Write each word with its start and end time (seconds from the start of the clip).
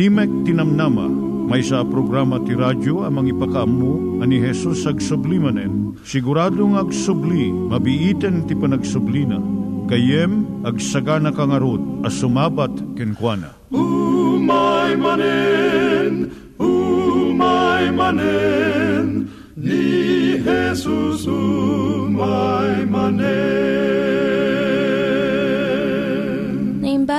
Timek 0.00 0.32
Tinamnama, 0.48 1.12
may 1.44 1.60
sa 1.60 1.84
programa 1.84 2.40
ti 2.40 2.56
radyo 2.56 3.04
amang 3.04 3.28
ipakaammo 3.28 4.24
ani 4.24 4.40
Jesus 4.40 4.88
ag 4.88 4.96
sublimanen. 4.96 5.92
Siguradong 6.08 6.80
ag 6.80 6.88
subli, 6.88 7.52
mabiiten 7.52 8.48
ti 8.48 8.56
panagsublina. 8.56 9.36
Kayem 9.92 10.64
ag 10.64 10.80
sagana 10.80 11.36
kangarot 11.36 11.84
as 12.00 12.16
sumabat 12.16 12.72
kenkwana. 12.96 13.52
umay 13.68 14.96
manen 14.96 16.32
umay 16.56 17.92
manen 17.92 19.28
ni 19.52 20.40
Jesus 20.40 21.28
umay 21.28 22.88
manen 22.88 23.39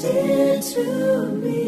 to 0.00 1.32
me. 1.42 1.67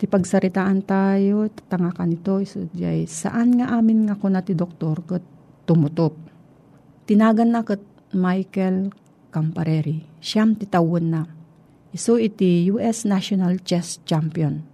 Ti 0.00 0.08
pagsaritaan 0.08 0.80
tayo, 0.88 1.52
tatanga 1.52 1.92
ka 1.92 2.08
nito, 2.08 2.40
iso 2.40 2.64
jay, 2.72 3.04
saan 3.04 3.60
nga 3.60 3.76
amin 3.76 4.08
nga 4.08 4.16
kuna 4.16 4.40
ti 4.40 4.56
doktor 4.56 5.04
kat 5.04 5.20
tumutop. 5.68 6.16
Tinagan 7.04 7.52
na 7.52 7.60
kat 7.60 7.84
Michael 8.16 8.96
Campareri, 9.28 10.00
siyam 10.24 10.56
ti 10.56 10.64
tawon 10.64 11.04
na. 11.12 11.28
Iso 11.92 12.16
iti 12.16 12.64
US 12.72 13.04
National 13.04 13.60
Chess 13.60 14.00
Champion. 14.08 14.64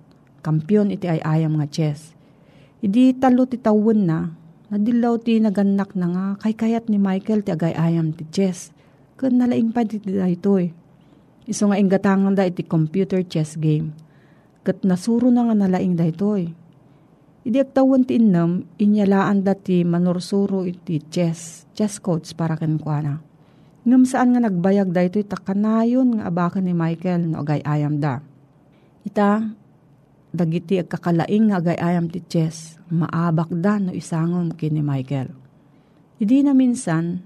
Kampiyon 0.46 0.94
iti 0.94 1.10
ay 1.10 1.18
ayam 1.26 1.58
nga 1.58 1.66
chess. 1.66 2.14
Idi 2.78 3.10
talo 3.18 3.50
ti 3.50 3.58
tawon 3.58 4.06
na, 4.06 4.30
nadilaw 4.70 5.18
ti 5.18 5.42
naganak 5.42 5.98
na 5.98 6.06
nga, 6.06 6.26
kay 6.38 6.54
kayat 6.54 6.86
ni 6.86 7.02
Michael 7.02 7.42
ti 7.42 7.50
agay 7.50 7.74
ayam 7.74 8.14
ti 8.14 8.22
chess. 8.30 8.70
Kun 9.18 9.42
nalaing 9.42 9.74
pa 9.74 9.82
ti 9.82 9.98
daytoy. 9.98 10.70
Iso 11.50 11.66
nga 11.66 11.82
inggatangan 11.82 12.38
da 12.38 12.46
iti 12.46 12.62
computer 12.62 13.26
chess 13.26 13.58
game. 13.58 14.05
Kat 14.66 14.82
nasuro 14.82 15.30
na 15.30 15.46
nga 15.46 15.54
nalaing 15.54 15.94
daytoy. 15.94 16.50
Idi 17.46 17.62
agtawan 17.62 18.02
ti 18.02 18.18
innam, 18.18 18.66
inyalaan 18.82 19.46
da 19.46 19.54
ti 19.54 19.86
manursuro 19.86 20.66
iti 20.66 20.98
chess, 21.06 21.70
chess 21.78 22.02
coach 22.02 22.34
para 22.34 22.58
ken 22.58 22.74
kuana. 22.74 23.22
Ngam 23.86 24.02
saan 24.02 24.34
nga 24.34 24.42
nagbayag 24.42 24.90
daytoy 24.90 25.22
takanayon 25.22 26.18
nga 26.18 26.26
abakan 26.26 26.66
ni 26.66 26.74
Michael 26.74 27.30
no 27.30 27.46
agay 27.46 27.62
ayam 27.62 28.02
da. 28.02 28.18
Ita, 29.06 29.46
dagiti 30.34 30.82
agkakalaing 30.82 31.54
nga 31.54 31.62
agay 31.62 31.78
ayam 31.78 32.10
ti 32.10 32.18
chess, 32.26 32.82
maabak 32.90 33.54
da 33.54 33.78
no 33.78 33.94
isangom 33.94 34.50
kini 34.50 34.82
Michael. 34.82 35.30
Idi 36.18 36.42
na 36.42 36.58
minsan, 36.58 37.22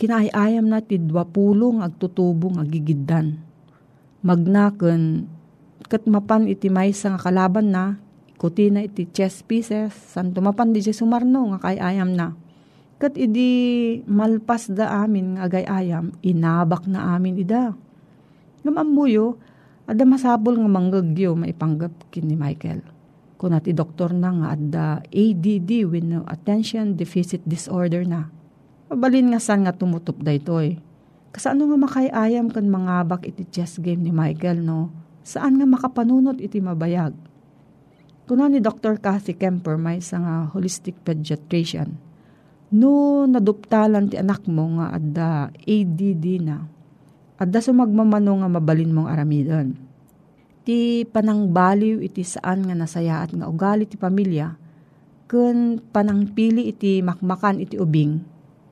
kinaayayam 0.00 0.72
na 0.72 0.80
ti 0.80 0.96
dwapulong 0.96 1.84
agtutubong 1.84 2.56
agigiddan. 2.56 3.44
Magnaken, 4.24 5.28
kat 5.86 6.06
mapan 6.10 6.50
iti 6.50 6.66
maysa 6.66 7.14
nga 7.14 7.30
kalaban 7.30 7.70
na, 7.70 7.98
ikuti 8.36 8.68
na 8.68 8.84
iti 8.84 9.08
chess 9.08 9.40
pieces, 9.46 9.94
san 9.94 10.34
tumapan 10.34 10.74
di 10.74 10.84
siya 10.84 10.92
sumarno 10.92 11.54
nga 11.54 11.70
kayayam 11.70 12.12
na. 12.12 12.36
Kat 12.96 13.14
idi 13.16 14.00
malpas 14.08 14.72
da 14.72 15.04
amin 15.04 15.36
nga 15.36 15.48
agayayam, 15.48 16.12
inabak 16.20 16.84
na 16.90 17.16
amin 17.16 17.38
ida. 17.40 17.72
Ngamambuyo, 18.64 19.38
ada 19.86 20.02
masabol 20.02 20.58
nga 20.58 20.70
manggagyo 20.70 21.38
maipanggap 21.38 21.94
kin 22.10 22.26
ni 22.26 22.34
Michael. 22.34 22.82
Kung 23.36 23.54
ati 23.54 23.70
doktor 23.70 24.16
na 24.16 24.32
nga 24.32 24.48
adda 24.56 24.86
ADD 25.12 25.70
with 25.86 26.02
no 26.02 26.24
attention 26.26 26.96
deficit 26.96 27.44
disorder 27.44 28.02
na. 28.02 28.32
Mabalin 28.88 29.30
nga 29.30 29.38
san 29.38 29.62
nga 29.62 29.76
tumutop 29.76 30.18
da 30.24 30.32
itoy. 30.32 30.80
Kasano 31.30 31.68
nga 31.68 31.78
makayayam 31.78 32.48
kan 32.48 32.64
mangabak 32.66 33.28
iti 33.28 33.44
chess 33.52 33.76
game 33.76 34.02
ni 34.02 34.10
Michael 34.10 34.64
no? 34.64 35.05
Saan 35.26 35.58
nga 35.58 35.66
makapanunot 35.66 36.38
iti 36.38 36.62
mabayag? 36.62 37.10
Kuna 38.30 38.46
ni 38.46 38.62
Dr. 38.62 39.02
Kathy 39.02 39.34
Kemper 39.34 39.74
may 39.74 39.98
isa 39.98 40.22
nga 40.22 40.46
holistic 40.54 40.94
pediatrician. 41.02 41.98
No 42.70 43.26
naduptalan 43.26 44.06
ti 44.06 44.22
anak 44.22 44.46
mo 44.46 44.78
nga 44.78 44.94
adda 44.94 45.50
ADD 45.50 46.26
na. 46.46 46.62
Adda 47.42 47.58
sumagmamano 47.58 48.38
nga 48.38 48.48
mabalin 48.54 48.94
mong 48.94 49.10
aramidon. 49.10 49.74
Ti 50.62 51.02
panangbaliw 51.10 52.06
iti 52.06 52.22
saan 52.22 52.62
nga 52.62 52.78
nasayaat 52.78 53.34
nga 53.34 53.50
ugali 53.50 53.82
ti 53.86 53.98
pamilya, 53.98 54.54
kun 55.26 55.82
panangpili 55.90 56.70
iti 56.70 57.02
makmakan 57.02 57.62
iti 57.62 57.78
ubing, 57.78 58.22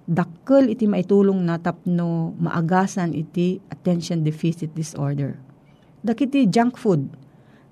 dakkel 0.07 0.71
iti 0.71 0.87
maitulong 0.87 1.39
na 1.43 1.59
tapno 1.59 2.35
maagasan 2.39 3.11
iti 3.11 3.59
attention 3.71 4.23
deficit 4.23 4.71
disorder. 4.75 5.54
Dakiti 6.05 6.45
junk 6.53 6.77
food, 6.77 7.09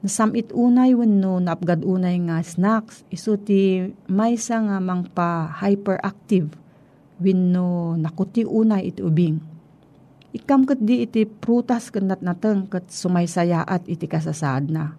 nasamit 0.00 0.48
unay 0.56 0.96
wenno 0.96 1.36
naapgad 1.36 1.84
unay 1.84 2.16
nga 2.24 2.40
snacks, 2.40 3.04
iso 3.12 3.36
ti 3.36 3.92
maysa 4.08 4.56
nga 4.56 4.80
mangpa 4.80 5.52
hyperactive. 5.60 6.48
Wenno 7.20 7.92
nakuti 8.00 8.48
unay 8.48 8.88
iti 8.88 9.04
ubing. 9.04 9.36
Ikam 10.32 10.64
kat 10.64 10.80
di 10.80 11.04
iti 11.04 11.28
prutas 11.28 11.92
kanat 11.92 12.24
nateng 12.24 12.64
kat 12.72 12.88
sumaysayaat 12.88 13.84
iti 13.84 14.08
kasasaad 14.08 14.72
na. 14.72 14.96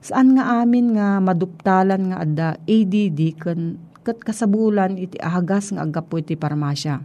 Saan 0.00 0.32
nga 0.32 0.64
amin 0.64 0.96
nga 0.96 1.20
maduptalan 1.20 2.08
nga 2.08 2.24
adda 2.24 2.48
ADD 2.64 3.20
kan 3.36 3.76
kat 4.00 4.24
kasabulan 4.24 4.96
iti 4.96 5.20
ahagas 5.20 5.76
nga 5.76 5.84
agapo 5.84 6.16
iti 6.16 6.40
parmasya. 6.40 7.04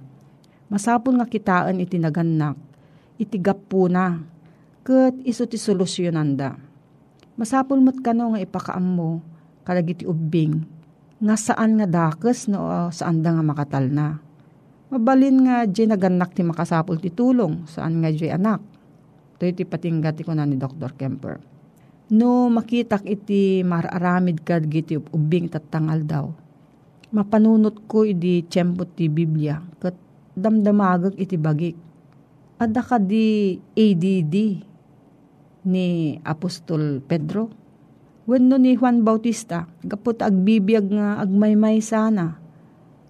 Masapon 0.72 1.20
nga 1.20 1.28
kitaan 1.28 1.84
iti 1.84 2.00
naganak, 2.00 2.56
iti 3.20 3.36
gapo 3.36 3.92
na, 3.92 4.24
kat 4.82 5.16
iso 5.26 5.46
ti 5.46 5.58
solusyonan 5.58 6.38
da. 6.38 6.58
Masapon 7.38 7.82
mo't 7.82 8.02
kano 8.02 8.34
nga 8.36 8.44
ipakaam 8.44 8.86
mo, 8.86 9.10
kalag 9.66 9.94
iti 9.94 10.06
ubing, 10.06 10.66
nga 11.22 11.36
saan 11.38 11.78
nga 11.78 11.88
dakes 11.88 12.50
no 12.50 12.90
saan 12.90 13.22
da 13.22 13.34
nga 13.34 13.46
makatal 13.46 13.88
na 13.94 14.32
Mabalin 14.92 15.48
nga 15.48 15.64
di 15.64 15.88
naganak 15.88 16.36
ti 16.36 16.44
makasapol 16.44 17.00
ti 17.00 17.08
tulong 17.08 17.64
saan 17.64 18.04
nga 18.04 18.12
di 18.12 18.28
anak. 18.28 18.60
Ito 19.40 19.48
iti 19.48 19.64
patinggat 19.64 20.20
ko 20.20 20.36
na 20.36 20.44
ni 20.44 20.60
Dr. 20.60 20.92
Kemper. 21.00 21.40
No 22.12 22.52
makitak 22.52 23.08
iti 23.08 23.64
mararamid 23.64 24.44
kad 24.44 24.68
giti 24.68 25.00
ubing 25.00 25.48
tatangal 25.48 26.04
daw. 26.04 26.26
Mapanunot 27.16 27.88
ko 27.88 28.04
iti 28.04 28.44
tiyempo 28.44 28.84
ti 28.84 29.08
Biblia 29.08 29.64
kat 29.80 29.96
damdamagag 30.36 31.16
iti 31.16 31.40
bagik. 31.40 31.80
Ada 32.60 32.84
ka 32.84 33.00
di 33.00 33.56
ADD 33.72 34.36
ni 35.68 36.18
Apostol 36.26 37.02
Pedro. 37.04 37.52
Wenno 38.30 38.56
ni 38.62 38.78
Juan 38.78 39.02
Bautista, 39.02 39.66
gapot 39.82 40.22
agbibiyag 40.22 40.88
nga 40.94 41.20
agmaymay 41.20 41.82
sana 41.82 42.38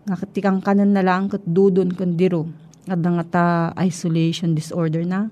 nga 0.01 0.15
katikang 0.17 0.63
kanan 0.65 0.97
na 0.97 1.05
lang 1.05 1.29
kat 1.29 1.45
dudon 1.45 1.93
kandiro 1.93 2.49
at 2.89 2.97
nga 2.97 3.25
ta 3.27 3.45
isolation 3.85 4.57
disorder 4.57 5.05
na. 5.05 5.29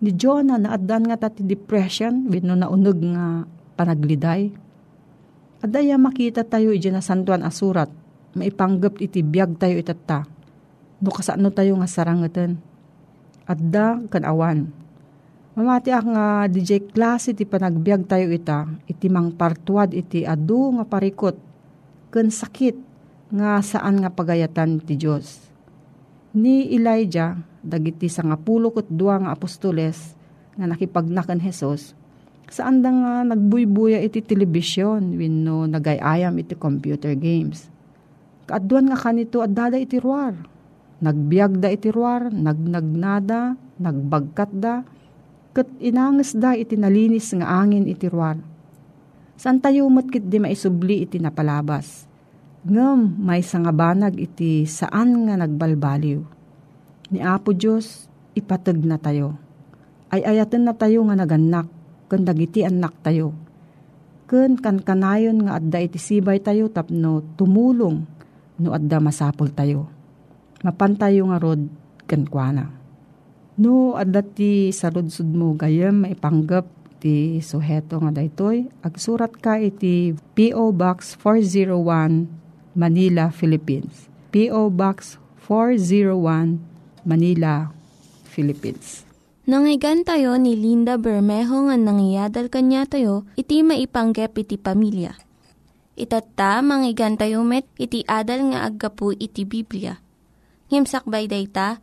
Ni 0.00 0.10
Jonah 0.16 0.58
na 0.58 0.74
adan 0.74 1.06
nga 1.06 1.20
ta 1.20 1.28
ti 1.30 1.44
depression 1.44 2.26
with 2.32 2.42
no 2.42 2.56
naunog 2.56 2.98
nga 2.98 3.46
panagliday. 3.76 4.50
Adaya 5.60 6.00
makita 6.00 6.42
tayo 6.42 6.72
iti 6.72 6.88
na 6.88 7.04
santuan 7.04 7.44
asurat 7.44 7.92
maipanggap 8.34 8.98
iti 9.02 9.20
biyag 9.22 9.58
tayo 9.58 9.76
itata. 9.78 10.26
No 11.00 11.10
kasano 11.10 11.50
tayo 11.50 11.78
nga 11.80 11.88
sarangatan. 11.88 12.60
Adda 13.48 14.04
kan 14.12 14.24
awan. 14.26 14.70
Mamati 15.50 15.90
ak 15.90 16.06
nga 16.06 16.26
DJ 16.46 16.94
klase 16.94 17.34
iti 17.34 17.42
panagbiag 17.42 18.06
tayo 18.06 18.30
ita, 18.30 18.70
iti 18.86 19.10
mang 19.10 19.34
partuad 19.34 19.90
iti 19.90 20.22
adu 20.22 20.78
nga 20.78 20.86
parikot, 20.86 21.34
ken 22.14 22.30
sakit, 22.30 22.78
nga 23.34 23.58
saan 23.58 23.98
nga 23.98 24.14
pagayatan 24.14 24.78
ti 24.78 24.94
Diyos. 24.94 25.50
Ni 26.38 26.70
Elijah, 26.70 27.34
dagiti 27.66 28.06
sa 28.06 28.22
nga 28.22 28.38
pulo 28.38 28.70
ket 28.70 28.86
dua 28.94 29.18
nga 29.18 29.34
apostoles, 29.34 30.14
nga 30.54 30.70
nakipagnakan 30.70 31.42
Hesus, 31.42 31.98
saan 32.46 32.78
da 32.78 32.94
nga 32.94 33.12
nagbuybuya 33.26 33.98
iti 34.06 34.22
telebisyon, 34.22 35.18
wenno 35.18 35.66
nagayayam 35.66 36.34
iti 36.38 36.54
computer 36.54 37.18
games. 37.18 37.66
Kaadwan 38.46 38.94
nga 38.94 38.98
kanito 39.02 39.42
at 39.42 39.50
dada 39.50 39.74
iti 39.74 39.98
ruar. 39.98 40.38
Nagbiag 41.02 41.58
da 41.58 41.74
iti 41.74 41.90
ruar, 41.90 42.30
nagnagnada, 42.30 43.58
nagbagkat 43.82 44.50
da, 44.54 44.86
kat 45.50 45.66
inangas 45.82 46.34
da 46.38 46.54
iti 46.54 46.78
nalinis 46.78 47.34
nga 47.34 47.62
angin 47.62 47.86
iti 47.90 48.06
ruar. 48.06 48.38
San 49.40 49.58
tayo 49.58 49.88
matkit 49.88 50.28
di 50.28 50.36
maisubli 50.36 51.02
iti 51.08 51.16
napalabas. 51.16 52.04
Ngem 52.60 53.24
may 53.24 53.40
sangabanag 53.40 54.20
iti 54.20 54.68
saan 54.68 55.24
nga 55.24 55.40
nagbalbaliw. 55.40 56.20
Ni 57.10 57.18
Apo 57.24 57.56
Diyos, 57.56 58.06
ipatag 58.36 58.78
na 58.84 59.00
tayo. 59.00 59.34
Ay 60.12 60.22
ayaten 60.26 60.68
na 60.68 60.76
tayo 60.76 61.02
nga 61.08 61.16
naganak, 61.16 61.66
kan 62.10 62.22
dagiti 62.22 62.62
anak 62.62 62.94
tayo. 63.00 63.32
Kan 64.30 64.60
kanayon 64.60 65.48
nga 65.48 65.58
adda 65.58 65.82
iti 65.82 65.98
sibay 65.98 66.38
tayo 66.38 66.70
tapno 66.70 67.24
tumulong 67.34 68.06
no 68.60 68.68
adda 68.70 69.02
masapol 69.02 69.50
tayo. 69.50 69.88
Mapantayo 70.60 71.26
nga 71.32 71.40
rod 71.40 71.64
ken 72.04 72.28
kuana. 72.28 72.79
No 73.60 73.92
adda 73.92 74.24
ti 74.24 74.72
sarudsud 74.72 75.36
mo 75.36 75.52
gayem 75.52 76.08
maipanggap 76.08 76.64
ti 76.96 77.44
suheto 77.44 78.00
nga 78.00 78.08
daytoy 78.08 78.72
agsurat 78.80 79.28
ka 79.36 79.60
iti 79.60 80.16
PO 80.32 80.72
Box 80.72 81.20
401 81.20 82.24
Manila, 82.72 83.28
Philippines. 83.28 84.08
PO 84.32 84.72
Box 84.72 85.20
401 85.44 86.56
Manila, 87.04 87.68
Philippines. 88.24 89.04
Nangyigan 89.44 90.08
tayo 90.08 90.40
ni 90.40 90.56
Linda 90.56 90.96
Bermejo 90.96 91.68
nga 91.68 91.76
nangyadal 91.76 92.48
kanya 92.48 92.88
tayo, 92.88 93.28
iti 93.36 93.60
maipanggep 93.60 94.40
iti 94.40 94.56
pamilya. 94.56 95.20
Itatta, 96.00 96.64
manggigan 96.64 97.20
tayo 97.20 97.44
met, 97.44 97.68
iti 97.76 98.08
adal 98.08 98.56
nga 98.56 98.64
aggapu 98.64 99.12
iti 99.12 99.44
Biblia. 99.44 100.00
Ngimsakbay 100.72 101.28
dayta, 101.28 101.82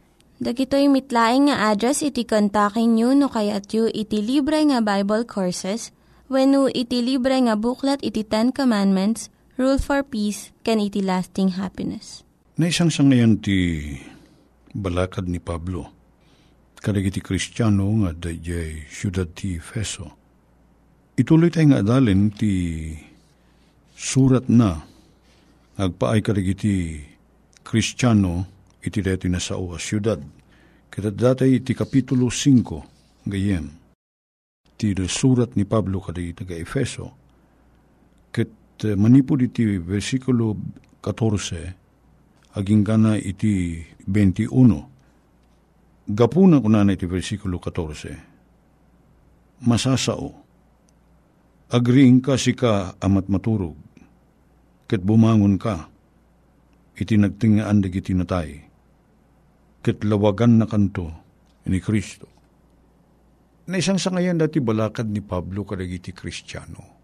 Dagitoy 0.41 0.89
mitlaing 0.89 1.53
nga 1.53 1.69
address 1.69 2.01
iti 2.01 2.25
kontakin 2.25 2.97
nyo 2.97 3.13
no 3.13 3.29
kayat 3.29 3.69
yu 3.77 3.85
iti 3.93 4.25
libre 4.25 4.57
nga 4.65 4.81
Bible 4.81 5.21
Courses 5.29 5.93
when 6.33 6.57
iti 6.73 6.97
libre 7.05 7.37
nga 7.45 7.53
buklat 7.53 8.01
iti 8.01 8.25
Ten 8.25 8.49
Commandments, 8.49 9.29
Rule 9.61 9.77
for 9.77 10.01
Peace, 10.01 10.49
can 10.65 10.81
iti 10.81 10.97
lasting 10.97 11.61
happiness. 11.61 12.25
Naisang 12.57 12.89
sa 12.89 13.05
ngayon 13.05 13.37
ti 13.37 13.93
balakad 14.73 15.29
ni 15.29 15.37
Pablo. 15.37 15.93
Kadagiti 16.81 17.21
Kristiyano 17.21 17.85
nga 18.01 18.09
dayjay 18.09 18.89
siyudad 18.89 19.29
ti 19.37 19.61
Feso. 19.61 20.09
Ituloy 21.21 21.53
tayo 21.53 21.69
nga 21.69 21.85
adalin 21.85 22.33
ti 22.33 22.89
surat 23.93 24.49
na 24.49 24.73
agpaay 25.77 26.25
kadagiti 26.25 26.97
Kristiyano 27.61 28.60
iti 28.81 29.01
deti 29.01 29.29
na 29.29 29.39
sao 29.39 29.73
a 29.73 29.79
siyudad. 29.79 30.19
Kita 30.91 31.11
datay 31.13 31.63
iti 31.63 31.71
Kapitulo 31.71 32.27
5 32.27 33.29
gayem. 33.29 33.71
Ti 34.75 34.91
surat 35.07 35.55
ni 35.55 35.63
Pablo 35.63 36.01
kadagiti 36.01 36.43
taga 36.43 36.55
Efeso. 36.57 37.13
Ket 38.33 38.49
uh, 38.83 38.97
manipod 38.97 39.45
iti 39.45 39.77
versikulo 39.77 40.57
14 40.99 42.57
aging 42.57 42.83
gana 42.83 43.15
iti 43.15 43.79
21. 44.09 46.11
Gapuna 46.11 46.59
ko 46.59 46.67
na 46.67 46.83
iti 46.89 47.07
versikulo 47.07 47.61
14. 47.61 49.63
Masasao. 49.63 50.33
Agriing 51.71 52.19
ka 52.19 52.35
si 52.35 52.51
ka 52.51 52.99
amat 52.99 53.31
maturog. 53.31 53.79
Ket 54.89 55.05
bumangon 55.05 55.55
ka. 55.55 55.87
Iti 56.99 57.15
nagtingaan 57.15 57.79
dagiti 57.79 58.11
natay. 58.11 58.70
Ket 59.81 60.05
lawagan 60.05 60.61
na 60.61 60.69
kanto 60.69 61.09
ni 61.65 61.81
Kristo. 61.81 62.29
Naisang 63.65 63.97
sa 63.97 64.13
ngayon 64.13 64.37
dati 64.37 64.61
balakad 64.61 65.09
ni 65.09 65.25
Pablo 65.25 65.65
kadagiti 65.65 66.13
Kristiyano. 66.13 67.01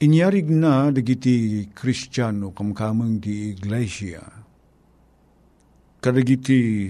Inyarig 0.00 0.48
na 0.48 0.88
dagiti 0.88 1.68
Kristiyano 1.72 2.56
kamkamang 2.56 3.20
di 3.20 3.52
iglesia. 3.52 4.24
Kadagiti 6.02 6.88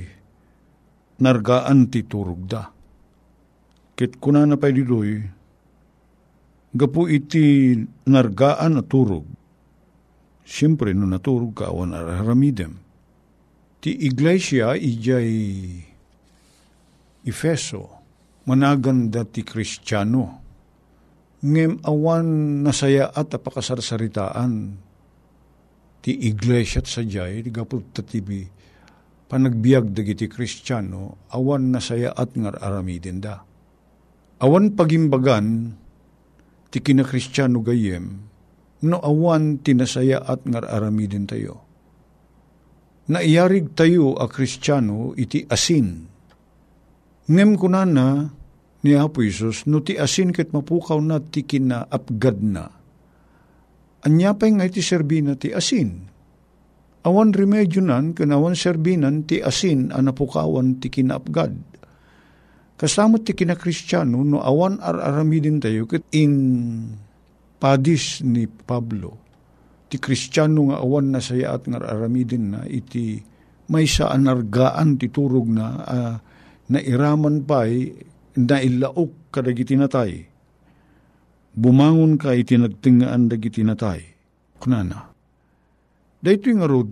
nargaan 1.23 1.87
ti 1.92 2.02
turugda. 2.07 2.62
Ket 3.95 4.19
kuna 4.19 4.42
na 4.49 4.57
pa'y 4.59 4.73
didoy, 4.75 5.11
gapu 6.75 7.07
iti 7.07 7.76
nargaan 8.09 8.81
at 8.81 8.88
turog. 8.88 9.26
Siyempre, 10.42 10.90
no 10.90 11.07
naturog 11.07 11.54
ka, 11.54 11.71
awan 11.71 11.95
araramidem. 11.95 12.81
Ti 13.82 13.90
iglesia, 13.90 14.78
ijay 14.78 15.34
Efeso, 17.26 17.82
managanda 18.46 19.26
ti 19.26 19.42
Kristiyano. 19.42 20.38
Ngem 21.42 21.82
awan 21.82 22.62
nasaya 22.62 23.10
at 23.10 23.34
apakasarsaritaan 23.34 24.78
ti 25.98 26.14
iglesia 26.14 26.78
at 26.78 26.86
sadyay, 26.86 27.42
ti 27.42 27.50
gapot 27.50 27.90
tatibi, 27.90 28.46
panagbiag 29.26 29.90
dagiti 29.90 30.30
Kristiyano, 30.30 31.26
awan 31.34 31.74
nasaya 31.74 32.14
at 32.14 32.38
ngar 32.38 32.62
aramidin 32.62 33.18
da. 33.18 33.42
Awan 34.42 34.78
pagimbagan, 34.78 35.74
ti 36.70 36.78
kinakristyano 36.78 37.58
gayem, 37.66 38.30
no 38.86 38.98
awan 39.02 39.58
tinasaya 39.58 40.22
at 40.22 40.46
ngar 40.46 40.70
aramidin 40.70 41.26
tayo. 41.26 41.62
Naiyarig 43.12 43.76
tayo 43.76 44.16
a 44.16 44.25
kristyano 44.25 45.12
iti 45.21 45.45
asin. 45.45 46.09
Ngem 47.28 47.61
kunana 47.61 48.33
ni 48.83 48.97
Apo 48.97 49.21
Isus, 49.21 49.69
no 49.69 49.85
ti 49.85 50.00
asin 50.00 50.33
ket 50.33 50.57
mapukaw 50.57 50.97
na 51.04 51.21
ti 51.21 51.45
kinaapgad 51.45 52.38
na. 52.40 52.64
Anyapay 54.02 54.57
nga 54.57 54.64
iti 54.64 54.81
serbina 54.81 55.37
ti 55.37 55.52
asin. 55.52 56.09
Awan 57.04 57.37
remedyo 57.37 57.85
nan, 57.85 58.16
kanawan 58.16 58.57
serbinan 58.57 59.28
ti 59.28 59.45
asin 59.45 59.92
a 59.92 60.00
napukawan 60.00 60.81
ti 60.81 60.88
kinaapgad. 60.88 61.54
Kasamot 62.81 63.28
ti 63.28 63.37
kinakristyano, 63.37 64.25
no 64.25 64.42
awan 64.42 64.81
ar-aramidin 64.81 65.62
tayo, 65.62 65.87
ket 65.87 66.02
in 66.16 66.35
padis 67.62 68.25
ni 68.26 68.49
Pablo, 68.50 69.31
ti 69.92 70.00
kristyano 70.00 70.72
nga 70.72 70.80
awan 70.80 71.12
na 71.12 71.20
saya 71.20 71.52
at 71.52 71.68
nga 71.68 71.76
aramidin 71.76 72.56
na, 72.56 72.64
iti 72.64 73.20
may 73.68 73.84
sa 73.84 74.08
anargaan 74.08 74.96
ti 74.96 75.12
turog 75.12 75.52
na, 75.52 75.66
uh, 75.84 76.16
na 76.72 76.78
iraman 76.80 77.44
pa'y 77.44 77.92
na 78.40 78.56
ilaok 78.56 79.28
kadagiti 79.28 79.76
natay. 79.76 80.25
Bumangon 81.52 82.16
ka 82.16 82.32
iti 82.32 82.56
nagtingaan 82.56 83.28
dagiti 83.28 83.61
natay. 83.61 84.00
Kunana. 84.56 85.12
Dahito 86.25 86.49
nga 86.49 86.64
rod, 86.64 86.88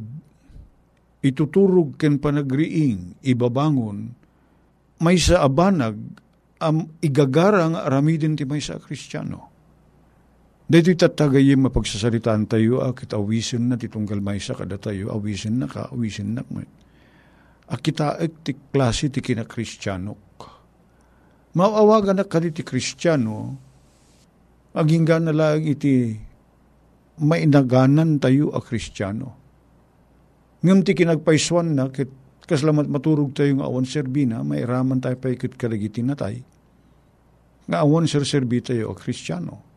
ituturog 1.25 1.97
ken 1.97 2.21
panagriing, 2.21 3.17
ibabangon, 3.25 4.13
may 5.01 5.17
sa 5.17 5.49
abanag, 5.49 5.97
am 6.61 7.01
igagara 7.01 7.65
nga 7.73 7.81
aramidin 7.89 8.37
ti 8.37 8.45
may 8.45 8.61
sa 8.61 8.77
kristyano. 8.77 9.50
Dito 10.71 10.95
tatagayim 10.95 11.67
mapagsasalitaan 11.67 12.47
tayo, 12.47 12.87
akit 12.87 13.11
awisin 13.11 13.67
na 13.67 13.75
titunggal 13.75 14.23
may 14.23 14.39
sa 14.39 14.55
kada 14.55 14.79
tayo, 14.79 15.11
awisin 15.11 15.59
na 15.59 15.67
ka, 15.67 15.91
awisin 15.91 16.39
na 16.39 16.47
ka. 16.47 16.63
Akita 17.75 18.15
ek 18.23 18.47
ti 18.47 18.55
klase 18.55 19.11
ti 19.11 19.19
kinakristyano. 19.19 20.15
Maawagan 21.59 22.23
na 22.23 22.25
ka 22.27 22.39
ti 22.39 22.63
kristyano, 22.63 23.59
aging 24.71 25.11
na 25.27 25.35
lang 25.35 25.67
iti 25.67 26.15
mainaganan 27.19 28.23
tayo 28.23 28.55
a 28.55 28.63
kristyano. 28.63 29.35
Ngam 30.63 30.87
ti 30.87 30.95
kinagpaiswan 30.95 31.75
na, 31.75 31.91
kit 31.91 32.15
kaslamat 32.47 32.87
maturog 32.87 33.35
tayo 33.35 33.59
nga 33.59 33.67
awan 33.67 33.91
serbina, 33.91 34.47
may 34.47 34.63
raman 34.63 35.03
tayo 35.03 35.19
pa 35.19 35.35
ikit 35.35 35.59
kalagiti 35.59 36.07
na 36.07 36.15
tayo. 36.15 36.47
Nga 37.67 37.75
awan 37.83 38.07
ser 38.07 38.23
serbi 38.23 38.63
tayo 38.63 38.91
a 38.91 38.95
kristyano. 38.95 39.70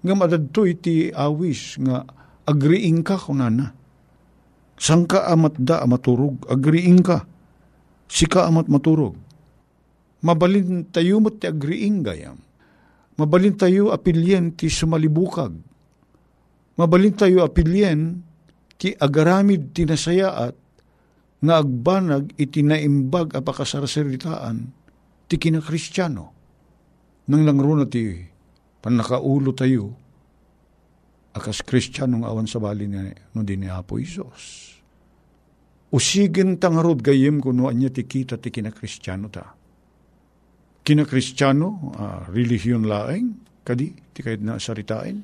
Nga 0.00 0.14
madadto 0.16 0.64
iti 0.64 1.12
awis 1.12 1.76
nga 1.80 2.04
agriing 2.48 3.04
ka 3.04 3.20
kunana. 3.20 3.76
Sang 4.80 5.04
ka 5.04 5.28
amat 5.28 5.60
da 5.60 5.84
maturog, 5.84 6.40
agriing 6.48 7.04
ka. 7.04 7.28
Sika 8.08 8.48
amat 8.48 8.66
maturog. 8.66 9.14
Mabalin 10.24 10.88
tayo 10.88 11.20
mo't 11.20 11.40
ti 11.40 11.46
agriing 11.48 12.00
gayam. 12.00 12.40
Mabalin 13.20 13.56
tayo 13.56 13.92
apilyen 13.92 14.56
ti 14.56 14.72
sumalibukag. 14.72 15.52
Mabalin 16.80 17.12
tayo 17.12 17.44
apilyen 17.44 18.24
ti 18.80 18.96
agaramid 18.96 19.76
ti 19.76 19.84
nasayaat 19.84 20.56
nga 21.40 21.54
agbanag 21.60 22.32
iti 22.40 22.64
naimbag 22.64 23.36
apakasarasaritaan 23.36 24.72
ti 25.28 25.34
kinakristyano. 25.36 26.24
Nang 27.28 27.42
langro 27.44 27.76
na 27.76 27.84
ti 27.84 28.16
panakaulo 28.80 29.52
tayo 29.52 29.92
akas 31.30 31.62
kristyano 31.62 32.20
nga 32.20 32.28
awan 32.34 32.48
sa 32.50 32.58
bali 32.58 32.90
ni, 32.90 33.14
no 33.34 33.46
din 33.46 33.62
ni 33.62 33.68
Apo 33.70 34.02
Isos. 34.02 34.74
Usigin 35.90 36.58
tangarod 36.58 37.02
gayem 37.02 37.42
kuno 37.42 37.66
anya 37.66 37.90
ti 37.90 38.06
kita 38.06 38.38
ti 38.38 38.50
kinakristyano 38.50 39.26
ta. 39.30 39.54
Kinakristyano, 40.80 41.68
uh, 41.94 42.22
relihiyon 42.30 42.86
laeng, 42.86 43.26
kadi, 43.62 43.94
ti 44.14 44.20
kahit 44.22 44.42
na 44.42 44.58
saritain. 44.58 45.18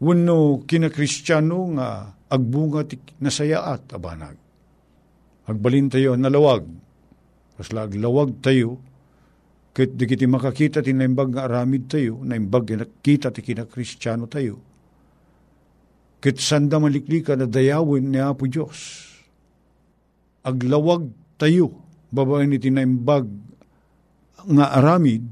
Wano 0.00 0.64
kinakristyano 0.64 1.58
nga 1.76 1.88
agbunga 2.30 2.86
ti 2.86 2.96
nasayaat 3.20 3.90
abanag. 3.94 4.38
Agbalin 5.50 5.90
tayo 5.90 6.14
nalawag. 6.14 6.64
Kasla 7.58 7.84
aglawag 7.90 8.38
tayo, 8.40 8.80
kahit 9.70 9.94
di 9.94 10.04
kiti 10.04 10.26
makakita 10.26 10.82
ti 10.82 10.90
naimbag 10.90 11.30
nga 11.30 11.46
aramid 11.46 11.86
tayo, 11.86 12.18
naimbag 12.26 12.74
kita 13.00 13.30
ti 13.30 13.40
kinakristyano 13.40 14.26
tayo. 14.26 14.58
Kahit 16.18 16.42
sanda 16.42 16.76
malikli 16.82 17.22
ka 17.22 17.38
na 17.38 17.46
dayawin 17.46 18.10
ni 18.10 18.20
Apo 18.20 18.44
Diyos 18.50 19.08
aglawag 20.44 21.08
tayo, 21.36 21.80
babae 22.10 22.48
ni 22.48 22.58
tinaimbag 22.58 23.28
nga 24.40 24.66
aramid, 24.76 25.24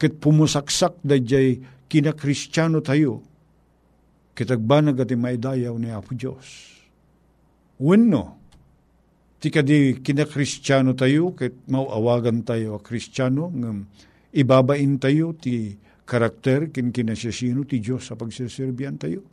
ket 0.00 0.16
pumusaksak 0.16 0.96
da 1.04 1.18
jay 1.20 1.60
kinakristyano 1.90 2.80
tayo, 2.80 3.20
kitagbanag 4.32 4.96
at 5.04 5.12
maidayaw 5.12 5.74
ni 5.76 5.92
Apo 5.92 6.16
Diyos. 6.16 6.72
Wenno, 7.76 8.39
ti 9.40 9.48
kadi 9.48 10.04
kinakristyano 10.04 10.92
tayo, 10.92 11.32
ket 11.32 11.64
mauawagan 11.72 12.44
tayo 12.44 12.76
a 12.76 12.80
kristyano, 12.84 13.48
ng 13.48 13.88
ibabain 14.36 15.00
tayo 15.00 15.32
ti 15.32 15.80
karakter 16.04 16.68
kin 16.68 16.92
kinasasino 16.92 17.64
ti 17.64 17.80
Diyos 17.80 18.04
sa 18.04 18.20
pagsiserbihan 18.20 19.00
tayo. 19.00 19.24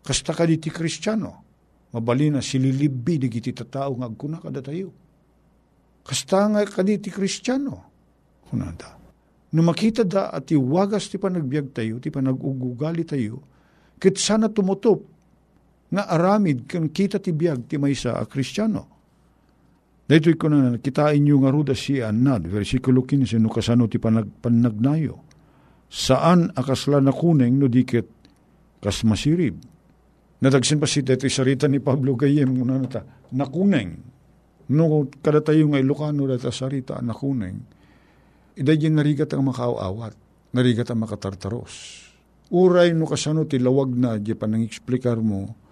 Kasta 0.00 0.32
kadi 0.32 0.56
ti 0.56 0.72
kristyano, 0.72 1.44
mabali 1.92 2.32
na 2.32 2.40
sililibbi 2.40 3.20
di 3.20 3.28
kiti 3.28 3.52
tatao 3.52 3.92
nga 4.00 4.08
agkuna 4.08 4.40
kada 4.40 4.64
tayo. 4.64 4.88
Kasta 6.04 6.48
nga 6.48 6.60
kaditi 6.64 7.08
kristyano. 7.08 7.92
Kunada. 8.44 8.96
No 9.56 9.60
makita 9.64 10.04
da 10.04 10.32
at 10.32 10.52
iwagas 10.52 11.08
ti 11.08 11.16
panagbiag 11.16 11.72
tayo, 11.72 11.96
ti 12.00 12.12
panagugugali 12.12 13.04
tayo, 13.08 13.40
kit 14.00 14.16
sana 14.20 14.52
tumutop 14.52 15.00
nga 15.92 16.08
aramid 16.08 16.68
kan 16.68 16.88
kita 16.88 17.20
ti 17.20 17.32
biag 17.32 17.68
ti 17.68 17.76
maysa 17.80 18.16
a 18.16 18.24
kristyano. 18.28 18.93
Dito 20.04 20.28
ko 20.36 20.52
na 20.52 20.76
kitain 20.76 21.24
nyo 21.24 21.40
nga 21.40 21.50
ruda 21.50 21.72
si 21.72 22.04
Anad, 22.04 22.44
versikulo 22.44 23.08
15, 23.08 23.40
no 23.40 23.48
kasano 23.48 23.88
ti 23.88 23.96
panag, 23.96 24.28
panagnayo. 24.44 25.24
Saan 25.88 26.52
akasla 26.52 27.00
na 27.00 27.14
kuneng 27.14 27.56
no 27.56 27.70
dikit 27.70 28.08
kas 28.84 29.00
masirib 29.08 29.56
Nadagsin 30.44 30.76
pa 30.76 30.84
si 30.84 31.00
dito 31.00 31.24
sarita 31.24 31.64
ni 31.64 31.80
Pablo 31.80 32.20
Gayem 32.20 32.52
muna 32.52 32.76
na 32.76 32.84
ta, 32.84 33.00
nakuneng. 33.32 33.96
No, 34.68 35.08
kada 35.24 35.40
tayo 35.40 35.72
nga 35.72 35.80
Ilocano 35.80 36.28
data 36.28 36.52
sarita, 36.52 37.00
nakuneng. 37.00 37.64
Iday 38.60 38.92
narigat 38.92 39.32
ang 39.32 39.48
makaawat, 39.48 40.12
narigat 40.52 40.92
ang 40.92 41.00
makatartaros. 41.00 42.04
Uray 42.52 42.92
no 42.92 43.08
kasano 43.08 43.48
ti 43.48 43.56
lawag 43.56 43.96
na 43.96 44.20
di 44.20 44.36
pa 44.36 44.44
nang 44.44 44.60
eksplikar 44.60 45.16
mo, 45.24 45.63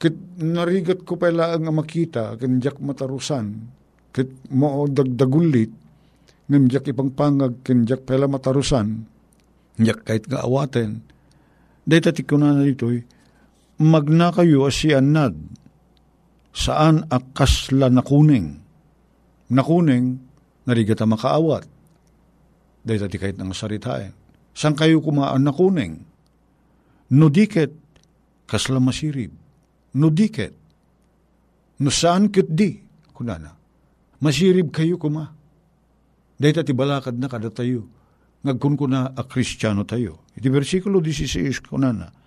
kit 0.00 0.16
narigat 0.40 1.04
ko 1.04 1.20
pala 1.20 1.52
ang 1.52 1.68
makita, 1.76 2.40
kanjak 2.40 2.80
matarusan, 2.80 3.68
kit 4.16 4.32
mo 4.48 4.88
dagdagulit, 4.88 5.68
ngamjak 6.48 6.88
ipang 6.88 7.12
pangag, 7.12 7.60
kanjak 7.60 8.08
pala 8.08 8.24
matarusan, 8.24 9.04
njak 9.76 10.00
kahit 10.08 10.24
nga 10.24 10.40
awaten, 10.48 11.04
dahil 11.84 12.00
tati 12.00 12.24
ko 12.24 12.40
na 12.40 12.56
narito'y, 12.56 13.04
magna 13.84 14.32
kayo 14.32 14.64
asianad, 14.64 15.36
saan 16.56 17.04
akasla 17.08 17.92
nakuning. 17.92 18.56
Nakuning, 19.50 20.22
narigata 20.68 21.08
makaawat. 21.08 21.66
Dahil 22.86 23.00
tati 23.02 23.16
kahit 23.18 23.36
ng 23.36 23.50
saritain. 23.50 24.14
Saan 24.54 24.78
kayo 24.78 25.02
kumaan 25.02 25.42
nakuning? 25.42 26.06
Nudiket, 27.10 27.74
kasla 28.46 28.78
masirib. 28.78 29.34
Nudiket. 29.96 30.54
No 31.80 31.90
saan 31.90 32.28
kit 32.28 32.46
di, 32.52 32.76
kunana. 33.10 33.56
Masirib 34.20 34.70
kayo 34.70 35.00
kuma. 35.00 35.32
Dahil 36.36 36.54
tati 36.54 36.72
balakad 36.76 37.16
na 37.16 37.26
kada 37.26 37.48
tayo. 37.48 37.88
Ngagkun 38.44 38.74
ko 38.76 38.84
na 38.88 39.12
a 39.12 39.22
kristyano 39.24 39.84
tayo. 39.84 40.28
Iti 40.36 40.48
versikulo 40.48 41.00
16 41.00 41.68
kunana 41.68 42.20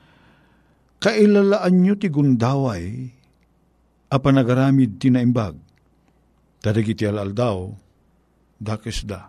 kailalaan 1.04 1.84
nyo 1.84 2.00
ti 2.00 2.08
gundaway, 2.08 3.12
a 4.08 4.16
panagaramid 4.16 4.96
ti 5.04 5.12
naimbag. 5.12 5.60
Tadagiti 6.64 7.04
alaldaw, 7.04 7.68
dakes 8.56 9.04
da. 9.04 9.28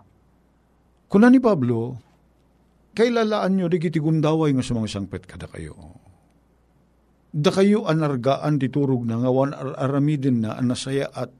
Kuna 1.11 1.27
ni 1.27 1.43
Pablo, 1.43 1.99
kailalaan 2.95 3.59
nyo 3.59 3.67
di 3.67 3.83
ti 3.83 3.99
gundaway 3.99 4.55
nga 4.55 4.63
sumang 4.63 4.87
sangpet 4.87 5.27
kada 5.27 5.51
kayo. 5.51 5.75
Da 7.35 7.51
kayo 7.51 7.91
anargaan 7.91 8.63
ti 8.63 8.71
turog 8.71 9.03
na 9.11 9.19
nga 9.19 9.31
wan 9.35 9.51
aramidin 9.59 10.47
na 10.47 10.55
anasaya 10.55 11.11
at 11.11 11.35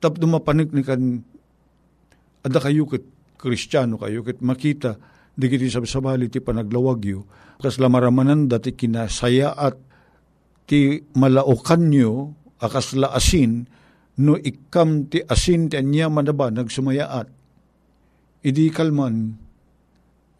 tap 0.00 0.16
dumapanik 0.16 0.72
ni 0.72 0.80
kan 0.80 1.20
ada 2.40 2.58
kayo 2.58 2.88
ket 2.88 3.04
kristyano 3.36 4.00
kayo 4.00 4.24
ket 4.24 4.40
makita 4.40 4.96
di 5.32 5.48
kiti 5.48 5.68
sabsabali 5.68 6.28
ti 6.28 6.40
panaglawagyo, 6.40 7.24
kas 7.60 7.80
lamaramanan 7.80 8.48
dati 8.48 8.76
kinasaya 8.76 9.56
at 9.56 9.76
ti 10.68 11.00
malaukan 11.16 11.88
nyo, 11.88 12.36
akas 12.60 12.96
la 12.96 13.12
asin, 13.12 13.64
no 14.20 14.36
ikam 14.36 15.08
ti 15.08 15.24
asin 15.24 15.72
ti 15.72 15.80
anya 15.80 16.12
manaba 16.12 16.52
nagsumayaat. 16.52 17.28
Idi 18.44 18.68
kalman, 18.74 19.38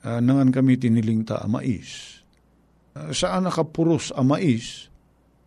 uh, 0.05 0.21
nangan 0.21 0.53
kami 0.53 0.77
tiniling 0.77 1.25
ta 1.25 1.41
amais. 1.41 2.22
Uh, 2.93 3.09
saan 3.17 3.49
nakapuros 3.49 4.13
amais, 4.13 4.93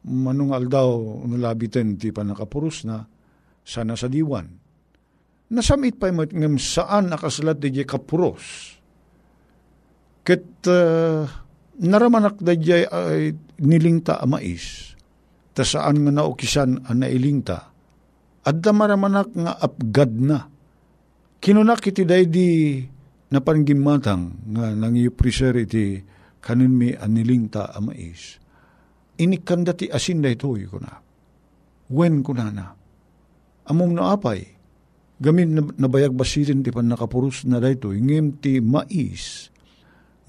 manung 0.06 0.54
aldaw 0.54 1.22
nulabitin 1.30 1.98
ti 1.98 2.10
pa 2.10 2.26
nakapuros 2.26 2.86
na, 2.90 3.06
sana 3.62 3.94
sa 3.94 4.10
diwan. 4.10 4.50
Nasamit 5.54 6.02
pa 6.02 6.10
yung 6.10 6.58
saan 6.58 7.14
nakasulat 7.14 7.62
di 7.62 7.70
kapuros 7.86 8.76
Ket 10.26 10.66
uh, 10.66 11.22
naramanak 11.86 12.42
da 12.42 12.58
ay 12.58 13.30
nilingta 13.62 14.18
amais. 14.18 14.98
Ta 15.54 15.62
saan 15.62 16.02
nga 16.02 16.12
naukisan 16.12 16.82
ang 16.82 16.98
nailingta. 16.98 17.70
At 18.42 18.58
da 18.58 18.74
maramanak 18.74 19.38
nga 19.38 19.54
apgad 19.54 20.18
na. 20.18 20.50
Kinunak 21.38 21.86
iti 21.86 22.10
day 22.10 22.26
di 22.26 22.82
napanggimatang 23.30 24.50
nga 24.50 24.74
nang 24.74 24.98
preser 25.14 25.62
iti 25.62 26.02
kanin 26.46 26.78
mi 26.78 26.94
anilingta 26.94 27.74
amais. 27.74 28.38
Inikanda 29.18 29.74
ti 29.74 29.90
asin 29.90 30.22
da 30.22 30.30
ito 30.30 30.54
ko 30.54 30.78
na. 30.78 31.02
Wen 31.90 32.22
ko 32.22 32.38
na 32.38 32.54
na. 32.54 32.70
Among 33.66 33.98
naapay. 33.98 34.46
Gamin 35.18 35.74
nabayag 35.82 36.14
basirin 36.14 36.62
ti 36.62 36.70
pan 36.70 36.86
nakapurus 36.86 37.50
na 37.50 37.58
dayto. 37.58 37.90
Ngem 37.90 38.38
ti 38.38 38.62
mais 38.62 39.50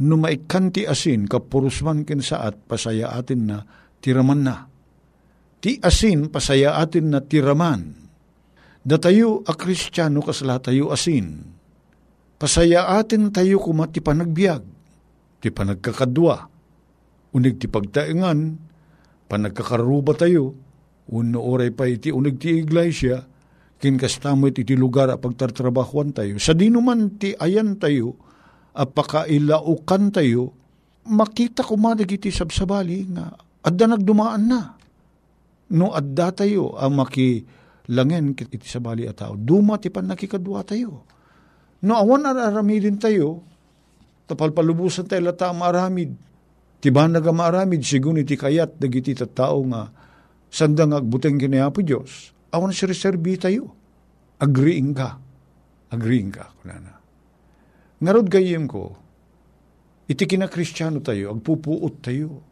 no 0.01 0.17
maikanti 0.17 0.89
asin 0.89 1.25
kapurusman 1.29 2.05
ken 2.09 2.25
saat 2.25 2.57
pasaya 2.65 3.13
atin 3.13 3.41
na 3.45 3.59
tiraman 4.01 4.41
na. 4.41 4.57
Ti 5.61 5.83
asin 5.85 6.33
pasaya 6.33 6.81
atin 6.81 7.13
na 7.13 7.21
tiraman. 7.21 8.09
Datayo 8.87 9.43
a 9.43 9.53
kristyano 9.59 10.23
kasla 10.23 10.63
tayo 10.63 10.95
asin. 10.95 11.43
Pasaya 12.39 12.95
atin 13.01 13.35
tayo 13.35 13.59
kuma 13.59 13.91
ti 13.91 13.99
panagbiag, 13.99 14.63
ti 15.47 15.55
panagkakadwa, 15.55 16.51
unig 17.31 17.63
ti 17.63 17.71
pagtaingan, 17.71 18.59
panagkakaruba 19.31 20.19
tayo, 20.19 20.59
uno 21.15 21.39
oray 21.39 21.71
pa 21.71 21.87
iti 21.87 22.11
unig 22.11 22.43
ti 22.43 22.59
iglesia, 22.59 23.23
kinkastamo 23.79 24.51
iti 24.51 24.75
lugar 24.75 25.07
a 25.15 25.23
pagtartrabahuan 25.23 26.11
tayo. 26.11 26.35
Sa 26.43 26.51
dinuman 26.51 27.15
ti 27.15 27.31
ayan 27.39 27.79
tayo, 27.79 28.19
apakailaukan 28.75 30.11
tayo, 30.11 30.51
makita 31.07 31.63
ko 31.63 31.79
madag 31.79 32.11
iti 32.11 32.35
sabsabali 32.35 33.07
nga, 33.15 33.31
adda 33.63 33.95
nagdumaan 33.95 34.43
na. 34.51 34.75
No 35.71 35.95
adda 35.95 36.31
tayo 36.35 36.75
ang 36.79 36.99
makilangen 36.99 38.35
iti 38.35 38.67
sa 38.67 38.83
bali 38.83 39.07
a 39.07 39.15
tao. 39.15 39.35
Duma 39.39 39.79
ti 39.79 39.91
pan 39.91 40.11
nakikadwa 40.11 40.63
tayo. 40.63 41.07
No 41.83 41.99
awan 41.99 42.27
araramidin 42.27 42.99
tayo, 42.99 43.47
tapalpalubusan 44.27 45.07
tayo 45.07 45.31
lata 45.31 45.51
maaramid. 45.55 46.15
Tiba 46.83 47.09
naga 47.09 47.33
maaramid, 47.33 47.83
sigun 47.83 48.21
iti 48.21 48.37
kayat, 48.37 48.77
dagiti 48.77 49.17
tao 49.17 49.65
nga, 49.71 49.91
sandang 50.53 50.93
agbuteng 50.93 51.41
kinayapo 51.41 51.81
Diyos, 51.83 52.37
awan 52.53 52.71
si 52.71 52.85
reserbi 52.85 53.35
tayo. 53.41 53.73
Agreeing 54.37 54.93
ka. 54.93 55.17
Agreeing 55.89 56.31
ka, 56.31 56.53
kunana. 56.61 57.01
Ngarod 57.97 58.29
gayem 58.29 58.69
ko, 58.69 58.93
iti 60.05 60.29
kinakristyano 60.29 61.01
tayo, 61.01 61.33
agpupuot 61.33 62.05
tayo. 62.05 62.45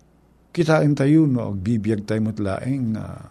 Kitain 0.55 0.95
tayo, 0.97 1.27
no, 1.29 1.51
agbibiyag 1.53 2.07
tayo 2.07 2.25
matlaeng, 2.25 2.95
uh, 2.97 3.27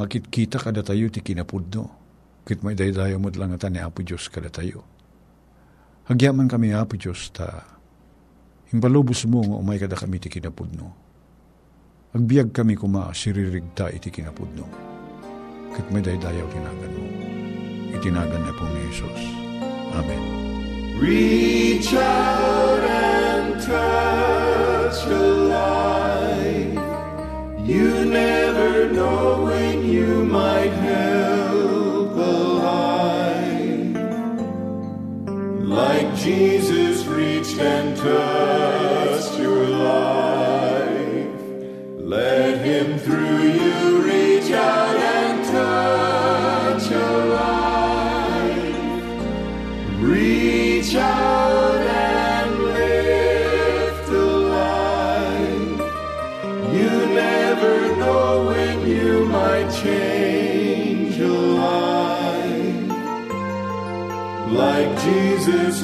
makitkita 0.00 0.58
kada 0.58 0.82
tayo 0.82 1.06
ti 1.12 1.22
kinapudno. 1.22 2.02
Kit 2.44 2.60
may 2.60 2.76
daydayo 2.76 3.16
mo 3.16 3.32
lang 3.32 3.56
ni 3.56 3.80
Apo 3.80 4.04
Diyos 4.04 4.28
kada 4.28 4.52
tayo. 4.52 4.93
Hagyaman 6.04 6.52
kami 6.52 6.76
Apo 6.76 7.00
Diyos 7.00 7.32
ta, 7.32 7.64
himbalubos 8.68 9.24
mo 9.24 9.40
nga 9.40 9.56
umay 9.56 9.80
kada 9.80 9.96
kami 9.96 10.20
ti 10.20 10.28
kinapudno. 10.28 10.92
Agbiag 12.12 12.52
kami 12.52 12.76
kuma 12.76 13.08
siririgta 13.16 13.88
iti 13.88 14.12
kinapudno. 14.12 14.68
Kit 15.72 15.88
may 15.88 16.04
daydayaw 16.04 16.46
tinagan 16.52 16.92
mo. 16.92 17.08
Itinagan 17.96 18.42
na 18.44 18.52
po 18.52 18.68
ni 18.68 18.84
Jesus. 18.92 19.22
Amen. 19.96 20.22
Reach 21.00 21.90
out 21.96 22.84
and 22.84 23.58
touch 23.64 25.00
a 25.08 25.24
life. 25.50 26.78
You 27.64 28.04
never 28.04 28.73
Jesus 36.24 37.04
reached 37.04 37.58
and 37.58 37.94
touched 37.98 39.38
your 39.38 39.66
life. 39.68 41.28
Let 41.98 42.64
him 42.64 42.98
through 42.98 43.43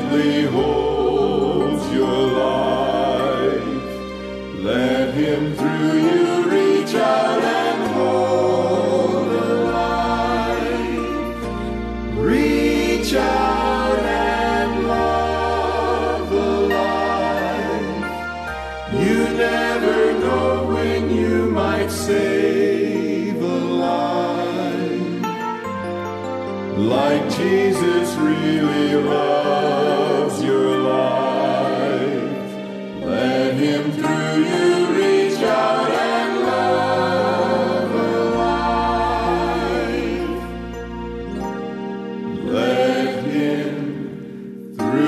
Jesus 0.09 0.47
gently 0.47 0.86